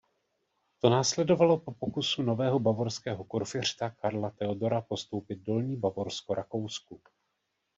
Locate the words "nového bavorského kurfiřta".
2.23-3.89